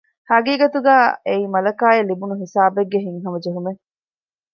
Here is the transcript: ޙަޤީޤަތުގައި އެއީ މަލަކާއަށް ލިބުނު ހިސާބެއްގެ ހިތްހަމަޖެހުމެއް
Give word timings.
ޙަޤީޤަތުގައި 0.29 1.07
އެއީ 1.25 1.43
މަލަކާއަށް 1.53 2.07
ލިބުނު 2.09 2.33
ހިސާބެއްގެ 2.43 2.99
ހިތްހަމަޖެހުމެއް 3.05 3.81